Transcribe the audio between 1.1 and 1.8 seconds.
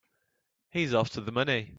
the money.